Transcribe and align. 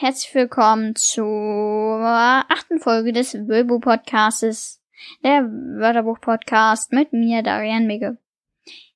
herzlich 0.00 0.32
willkommen 0.32 0.94
zur 0.94 2.00
achten 2.04 2.78
Folge 2.78 3.12
des 3.12 3.34
Wölbu 3.34 3.80
Podcastes, 3.80 4.80
der 5.24 5.42
Wörterbuch 5.42 6.20
Podcast 6.20 6.92
mit 6.92 7.12
mir, 7.12 7.42
Darian 7.42 7.88
Migge. 7.88 8.18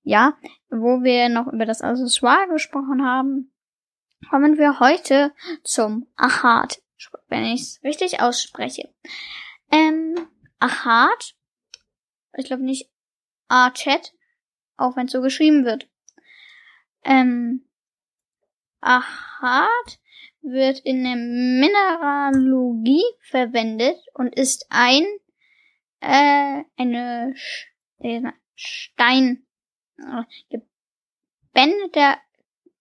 Ja, 0.05 0.39
wo 0.71 1.03
wir 1.03 1.29
noch 1.29 1.49
über 1.49 1.67
das 1.67 1.83
Accessoire 1.83 2.47
gesprochen 2.49 3.05
haben, 3.05 3.53
kommen 4.31 4.59
wir 4.59 4.79
heute 4.79 5.35
zum 5.65 6.07
Achat, 6.15 6.81
wenn 7.27 7.45
ich 7.45 7.63
es 7.63 7.81
richtig 7.83 8.21
ausspreche. 8.21 8.95
Ähm, 9.73 10.15
Achat, 10.61 11.35
ich 12.37 12.45
glaube 12.45 12.63
nicht 12.63 12.89
A-Chat, 13.49 14.13
auch 14.77 14.95
wenn 14.95 15.07
es 15.07 15.13
so 15.13 15.21
geschrieben 15.21 15.65
wird. 15.65 15.89
Ähm, 17.03 17.67
Achat 18.81 19.99
wird 20.43 20.81
in 20.81 21.05
der 21.05 21.17
Mineralogie 21.17 23.05
verwendet 23.21 23.97
und 24.15 24.35
ist 24.35 24.67
ein 24.71 25.05
äh, 26.01 26.63
eine 26.77 27.35
Stein 28.55 29.45
äh, 29.99 30.59
gebändeter 31.53 32.19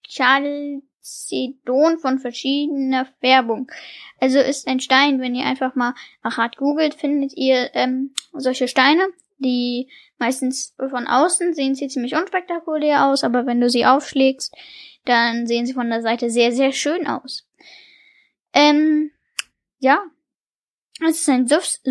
Chalcedon 0.07 1.99
von 1.99 2.19
verschiedener 2.19 3.05
Färbung. 3.19 3.71
Also 4.19 4.39
ist 4.39 4.67
ein 4.67 4.79
Stein, 4.79 5.21
wenn 5.21 5.35
ihr 5.35 5.45
einfach 5.45 5.75
mal 5.75 5.93
Achat 6.21 6.57
googelt, 6.57 6.95
findet 6.95 7.37
ihr 7.37 7.69
ähm, 7.73 8.13
solche 8.33 8.67
Steine, 8.67 9.07
die 9.37 9.89
meistens 10.17 10.75
von 10.77 11.07
außen 11.07 11.53
sehen 11.53 11.75
sie 11.75 11.87
ziemlich 11.87 12.15
unspektakulär 12.15 13.07
aus, 13.07 13.23
aber 13.23 13.45
wenn 13.45 13.61
du 13.61 13.69
sie 13.69 13.85
aufschlägst, 13.85 14.55
dann 15.05 15.47
sehen 15.47 15.65
sie 15.65 15.73
von 15.73 15.89
der 15.89 16.01
Seite 16.01 16.29
sehr, 16.29 16.51
sehr 16.51 16.71
schön 16.71 17.07
aus. 17.07 17.47
Ähm, 18.53 19.11
ja. 19.79 20.03
Es 21.03 21.21
ist 21.21 21.29
ein 21.29 21.47
Subs 21.47 21.81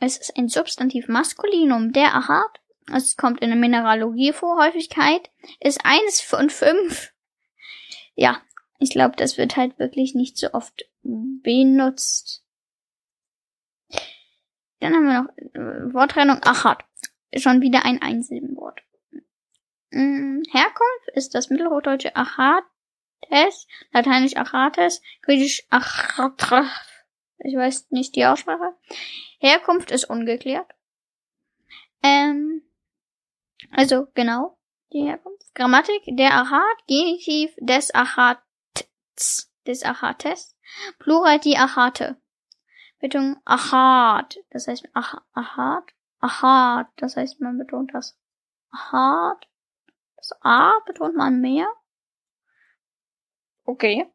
es 0.00 0.16
ist 0.16 0.36
ein 0.36 0.48
Substantiv 0.48 1.08
Maskulinum, 1.08 1.92
der 1.92 2.14
Achat. 2.14 2.60
Es 2.90 3.16
kommt 3.16 3.42
in 3.42 3.50
der 3.50 3.58
Mineralogie 3.58 4.32
vor. 4.32 4.64
Häufigkeit 4.64 5.30
ist 5.60 5.84
eins 5.84 6.22
von 6.22 6.48
fünf. 6.48 7.12
Ja, 8.14 8.40
ich 8.78 8.90
glaube, 8.90 9.16
das 9.16 9.36
wird 9.36 9.56
halt 9.56 9.78
wirklich 9.78 10.14
nicht 10.14 10.38
so 10.38 10.52
oft 10.54 10.86
benutzt. 11.02 12.44
Dann 14.80 14.94
haben 14.94 15.06
wir 15.06 15.22
noch 15.22 15.28
äh, 15.54 15.92
Worttrennung 15.92 16.42
Achat. 16.42 16.84
Schon 17.36 17.60
wieder 17.60 17.84
ein 17.84 18.00
Einsilbenwort. 18.00 18.80
Mm, 19.90 20.42
Herkunft 20.50 21.08
ist 21.14 21.34
das 21.34 21.50
mittelhochdeutsche 21.50 22.14
Achates, 22.14 23.66
lateinisch 23.92 24.36
Achates, 24.36 25.02
griechisch 25.22 25.66
Achatres. 25.70 26.66
Ich 27.38 27.56
weiß 27.56 27.90
nicht 27.90 28.16
die 28.16 28.26
Aussprache. 28.26 28.74
Herkunft 29.38 29.90
ist 29.90 30.04
ungeklärt. 30.04 30.70
Ähm, 32.02 32.62
also 33.70 34.08
genau 34.14 34.58
die 34.92 35.02
Herkunft. 35.02 35.54
Grammatik 35.54 36.02
der 36.06 36.34
Achat, 36.34 36.86
Genitiv 36.86 37.54
des 37.58 37.94
Achats, 37.94 39.52
des 39.66 39.84
Achates, 39.84 40.56
Plural 40.98 41.38
die 41.40 41.56
Achate. 41.56 42.20
Betonung 43.00 43.36
Achat, 43.44 44.38
das 44.50 44.66
heißt 44.66 44.88
Ach 44.92 45.22
Achat, 45.32 45.94
Achat, 46.20 46.88
das 46.96 47.16
heißt 47.16 47.40
man 47.40 47.58
betont 47.58 47.94
das 47.94 48.18
Achat. 48.70 49.48
Das 50.18 50.32
A 50.42 50.72
betont 50.86 51.16
man 51.16 51.40
mehr. 51.40 51.66
Okay. 53.64 54.06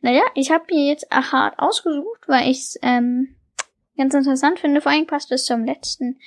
Naja, 0.00 0.22
ich 0.34 0.50
habe 0.50 0.64
mir 0.70 0.86
jetzt 0.86 1.12
Achat 1.12 1.58
ausgesucht, 1.58 2.26
weil 2.26 2.50
ich 2.50 2.58
es 2.58 2.78
ähm, 2.82 3.36
ganz 3.96 4.14
interessant 4.14 4.58
finde. 4.58 4.80
Vor 4.80 4.92
allem 4.92 5.06
passt 5.06 5.30
es 5.30 5.44
zum 5.44 5.64
letzten 5.64 6.18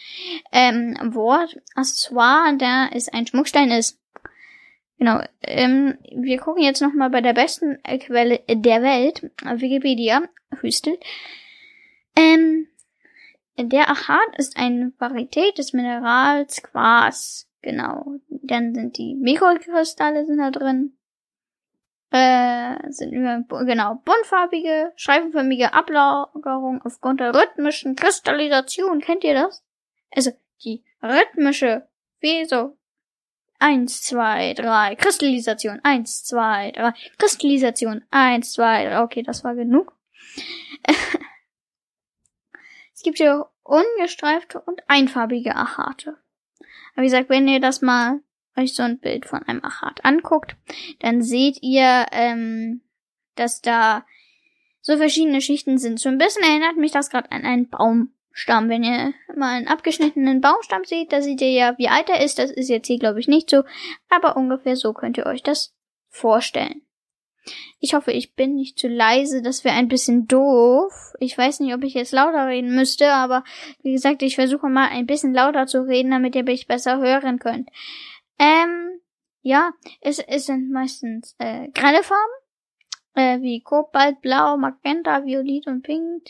ähm, 0.52 0.96
Wort. 1.14 1.60
Accessoire, 1.76 2.56
da 2.58 2.86
ist 2.86 3.14
ein 3.14 3.28
Schmuckstein 3.28 3.72
ist. 3.72 4.00
Genau. 5.00 5.22
Ähm, 5.42 5.98
wir 6.12 6.38
gucken 6.38 6.64
jetzt 6.64 6.82
nochmal 6.82 7.10
bei 7.10 7.22
der 7.22 7.34
besten 7.34 7.82
Quelle 7.82 8.40
der 8.48 8.84
Welt, 8.84 9.24
Wikipedia, 9.42 10.22
Hüstel. 10.62 11.00
Ähm, 12.16 12.68
der 13.58 13.90
Achat 13.90 14.38
ist 14.38 14.58
eine 14.58 14.94
Varietät 15.00 15.58
des 15.58 15.74
Minerals 15.74 16.62
Quarz. 16.62 17.50
Genau. 17.62 18.20
Dann 18.44 18.74
sind 18.74 18.98
die 18.98 19.16
Mikrokristalle 19.16 20.26
sind 20.26 20.38
da 20.38 20.52
drin. 20.52 20.98
Äh, 22.12 22.92
sind 22.92 23.12
genau 23.12 23.96
buntfarbige, 24.04 24.92
streifenförmige 24.96 25.74
Ablagerung 25.74 26.82
aufgrund 26.84 27.22
der 27.22 27.34
rhythmischen 27.34 27.96
Kristallisation. 27.96 29.00
Kennt 29.00 29.24
ihr 29.24 29.34
das? 29.34 29.64
Also 30.14 30.32
die 30.64 30.84
rhythmische, 31.02 31.88
wie 32.20 32.44
so 32.46 32.78
eins, 33.60 34.02
zwei, 34.02 34.54
drei, 34.54 34.96
Kristallisation, 34.96 35.80
eins, 35.84 36.24
zwei, 36.24 36.72
drei, 36.72 36.94
Kristallisation, 37.18 38.04
eins, 38.10 38.54
zwei, 38.54 38.86
drei. 38.86 39.04
Okay, 39.04 39.24
das 39.24 39.44
war 39.44 39.56
genug. 39.56 39.96
es 42.94 43.04
gibt 43.04 43.18
hier 43.18 43.48
ungestreifte 43.64 44.60
und 44.62 44.82
einfarbige 44.88 45.56
Achate. 45.56 46.18
Aber 46.94 47.04
wie 47.04 47.06
gesagt, 47.06 47.30
wenn 47.30 47.48
ihr 47.48 47.60
das 47.62 47.82
mal 47.82 48.20
euch 48.58 48.76
so 48.76 48.84
ein 48.84 49.00
Bild 49.00 49.26
von 49.26 49.44
einem 49.44 49.64
Achat 49.64 50.04
anguckt, 50.04 50.56
dann 51.00 51.22
seht 51.22 51.60
ihr, 51.62 52.06
ähm, 52.12 52.82
dass 53.36 53.62
da 53.62 54.06
so 54.82 54.98
verschiedene 54.98 55.42
Schichten 55.42 55.78
sind. 55.78 56.00
So 56.00 56.10
ein 56.10 56.18
bisschen 56.18 56.44
erinnert 56.44 56.78
mich 56.78 56.92
das 56.92 57.10
gerade 57.10 57.32
an 57.32 57.44
einen 57.44 57.70
Baumstamm. 57.70 58.70
Wenn 58.70 58.84
ihr 58.84 59.14
mal 59.36 59.56
einen 59.56 59.68
abgeschnittenen 59.68 60.42
Baumstamm 60.42 60.84
seht, 60.86 61.14
da 61.14 61.22
seht 61.22 61.42
ihr 61.42 61.52
ja, 61.52 61.78
wie 61.78 61.88
alt 61.88 62.10
er 62.10 62.24
ist. 62.24 62.40
Das 62.40 62.52
ist 62.52 62.70
jetzt 62.70 62.88
hier, 62.88 63.00
glaube 63.00 63.20
ich, 63.20 63.28
nicht 63.28 63.50
so. 63.50 63.64
Aber 64.10 64.36
ungefähr 64.36 64.76
so 64.76 64.94
könnt 64.94 65.18
ihr 65.18 65.28
euch 65.28 65.44
das 65.44 65.74
vorstellen. 66.10 66.82
Ich 67.80 67.96
hoffe, 67.96 68.12
ich 68.12 68.36
bin 68.36 68.56
nicht 68.56 68.78
zu 68.78 68.88
leise. 68.88 69.42
Das 69.42 69.64
wäre 69.64 69.76
ein 69.76 69.88
bisschen 69.88 70.28
doof. 70.28 71.14
Ich 71.20 71.38
weiß 71.38 71.60
nicht, 71.60 71.74
ob 71.74 71.84
ich 71.84 71.94
jetzt 71.94 72.12
lauter 72.12 72.48
reden 72.48 72.76
müsste, 72.76 73.14
aber 73.14 73.44
wie 73.82 73.94
gesagt, 73.94 74.22
ich 74.22 74.36
versuche 74.36 74.70
mal 74.70 74.90
ein 74.90 75.08
bisschen 75.08 75.34
lauter 75.34 75.66
zu 75.66 75.82
reden, 75.82 76.12
damit 76.12 76.36
ihr 76.36 76.44
mich 76.44 76.68
besser 76.68 77.00
hören 77.00 77.40
könnt. 77.40 77.70
Ähm, 78.40 79.02
ja, 79.42 79.72
es, 80.02 80.20
es 80.20 80.46
sind 80.46 80.72
meistens 80.72 81.36
äh, 81.40 81.70
grelle 81.70 82.04
Farben, 82.04 82.34
äh, 83.16 83.42
wie 83.42 83.62
Kobalt, 83.62 84.22
Blau, 84.22 84.58
Magenta, 84.58 85.26
Violet 85.26 85.68
und 85.68 85.82
Pink. 85.84 86.30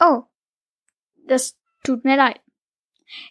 Oh, 0.00 0.24
das 1.26 1.58
tut 1.84 2.04
mir 2.04 2.16
leid. 2.16 2.40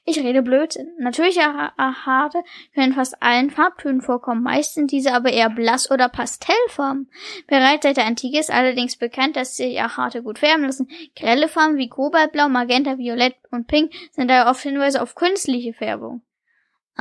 Ich 0.05 0.19
rede 0.19 0.41
Blödsinn. 0.41 0.91
Natürliche 0.99 1.41
Achate 1.41 2.43
können 2.73 2.93
fast 2.93 3.21
allen 3.21 3.49
Farbtönen 3.49 4.01
vorkommen. 4.01 4.43
Meist 4.43 4.75
sind 4.75 4.91
diese 4.91 5.13
aber 5.13 5.31
eher 5.31 5.49
blass- 5.49 5.89
oder 5.89 6.07
Pastellfarben. 6.07 7.09
Bereits 7.47 7.83
seit 7.83 7.97
der 7.97 8.05
Antike 8.05 8.39
ist 8.39 8.51
allerdings 8.51 8.97
bekannt, 8.97 9.35
dass 9.35 9.55
sich 9.55 9.81
Achate 9.81 10.21
gut 10.21 10.39
färben 10.39 10.65
lassen. 10.65 10.87
Grelle 11.15 11.47
Farben 11.47 11.77
wie 11.77 11.89
Kobaltblau, 11.89 12.49
Magenta, 12.49 12.97
Violett 12.97 13.35
und 13.49 13.67
Pink 13.67 13.91
sind 14.11 14.29
daher 14.29 14.49
oft 14.49 14.61
Hinweise 14.61 15.01
auf 15.01 15.15
künstliche 15.15 15.73
Färbung. 15.73 16.21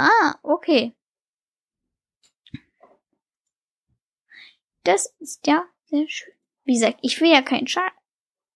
Ah, 0.09 0.39
okay. 0.43 0.95
Das 4.85 5.15
ist 5.19 5.47
ja 5.47 5.65
sehr 5.85 6.09
schön. 6.09 6.35
Wie 6.65 6.75
gesagt, 6.75 6.99
ich 7.03 7.21
will 7.21 7.31
ja 7.31 7.43
keinen 7.43 7.67
Schaden. 7.67 7.99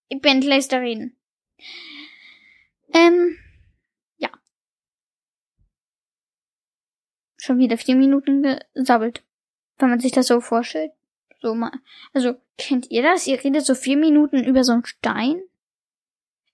Ich 0.08 0.20
bin 0.20 0.40
da 0.40 0.78
reden. 0.78 1.16
Ähm, 2.92 3.38
schon 7.44 7.58
wieder 7.58 7.78
vier 7.78 7.96
Minuten 7.96 8.58
gesabbelt. 8.74 9.22
Wenn 9.78 9.90
man 9.90 10.00
sich 10.00 10.12
das 10.12 10.26
so 10.26 10.40
vorstellt. 10.40 10.92
So 11.40 11.54
mal. 11.54 11.72
Also, 12.12 12.34
kennt 12.56 12.90
ihr 12.90 13.02
das? 13.02 13.26
Ihr 13.26 13.42
redet 13.42 13.66
so 13.66 13.74
vier 13.74 13.96
Minuten 13.96 14.42
über 14.42 14.64
so 14.64 14.72
einen 14.72 14.84
Stein? 14.84 15.42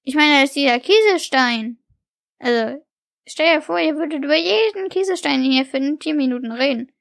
Ich 0.02 0.14
meine, 0.14 0.38
da 0.38 0.42
ist 0.42 0.56
dieser 0.56 0.81
Kieselstein. 0.81 1.78
Also, 2.38 2.84
stell 3.26 3.56
dir 3.56 3.62
vor, 3.62 3.78
ihr 3.78 3.96
würdet 3.96 4.25
über 4.25 4.37
jeden 4.37 4.88
Kieselstein 4.88 5.43
hier 5.43 5.64
für 5.64 5.81
vier 6.00 6.14
Minuten 6.14 6.52
reden. 6.52 6.93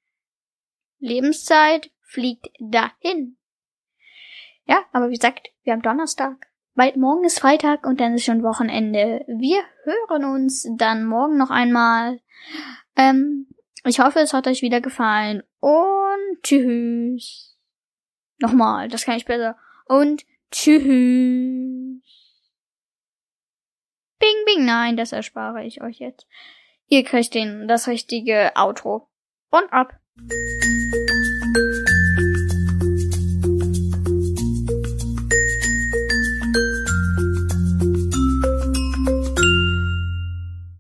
Lebenszeit 0.99 1.91
fliegt 2.01 2.47
dahin. 2.59 3.37
Ja, 4.65 4.83
aber 4.91 5.09
wie 5.09 5.15
gesagt, 5.15 5.49
wir 5.63 5.73
haben 5.73 5.81
Donnerstag. 5.81 6.47
Weil 6.75 6.95
morgen 6.97 7.25
ist 7.25 7.39
Freitag 7.39 7.85
und 7.85 7.99
dann 7.99 8.15
ist 8.15 8.23
schon 8.23 8.43
Wochenende. 8.43 9.25
Wir 9.27 9.61
hören 9.83 10.23
uns 10.23 10.65
dann 10.77 11.03
morgen 11.05 11.37
noch 11.37 11.49
einmal. 11.49 12.21
Ähm, 12.95 13.47
ich 13.83 13.99
hoffe, 13.99 14.19
es 14.19 14.33
hat 14.33 14.47
euch 14.47 14.61
wieder 14.61 14.79
gefallen. 14.79 15.43
Und 15.59 16.43
tschüss. 16.43 17.57
Nochmal, 18.37 18.87
das 18.87 19.03
kann 19.03 19.17
ich 19.17 19.25
besser. 19.25 19.57
Und 19.85 20.25
tschüss. 20.51 21.58
Bing, 24.53 24.65
nein, 24.65 24.97
das 24.97 25.11
erspare 25.11 25.63
ich 25.63 25.81
euch 25.81 25.99
jetzt. 25.99 26.27
Ihr 26.87 27.03
kriegt 27.03 27.33
den, 27.35 27.67
das 27.67 27.87
richtige 27.87 28.51
Outro. 28.55 29.07
Und 29.51 29.71
ab. 29.71 29.93